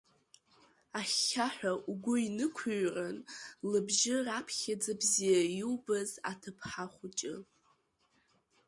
[0.99, 3.17] Ахьхьаҳәа угәы инықәыҩрын
[3.71, 7.35] лыбжьы раԥхьаӡа бзиа иубаз аҭыԥҳа хәыҷы…